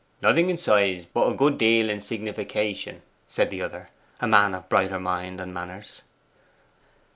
[0.19, 4.67] 'Nothing in size, but a good deal in signification,' said the other, a man of
[4.67, 6.01] brighter mind and manners.